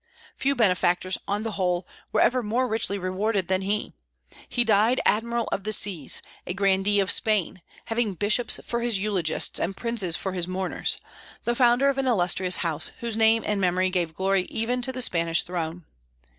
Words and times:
Few 0.35 0.55
benefactors, 0.55 1.19
on 1.27 1.43
the 1.43 1.51
whole, 1.51 1.87
were 2.11 2.21
ever 2.21 2.41
more 2.41 2.67
richly 2.67 2.97
rewarded 2.97 3.47
than 3.49 3.61
he. 3.61 3.93
He 4.49 4.63
died 4.63 4.99
Admiral 5.05 5.47
of 5.51 5.63
the 5.63 5.71
Seas, 5.71 6.23
a 6.47 6.55
grandee 6.55 6.99
of 6.99 7.11
Spain, 7.11 7.61
having 7.85 8.15
bishops 8.15 8.59
for 8.65 8.79
his 8.79 8.97
eulogists 8.97 9.59
and 9.59 9.77
princes 9.77 10.15
for 10.15 10.31
his 10.31 10.47
mourners, 10.47 10.99
the 11.43 11.53
founder 11.53 11.87
of 11.87 11.99
an 11.99 12.07
illustrious 12.07 12.57
house, 12.65 12.89
whose 13.01 13.15
name 13.15 13.43
and 13.45 13.61
memory 13.61 13.91
gave 13.91 14.15
glory 14.15 14.45
even 14.49 14.81
to 14.81 14.91
the 14.91 15.03
Spanish 15.03 15.43
throne. 15.43 15.85